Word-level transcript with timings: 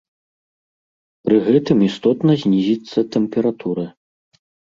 Пры 1.29 1.37
гэтым 1.47 1.77
істотна 1.89 2.33
знізіцца 2.45 2.99
тэмпература. 3.19 3.87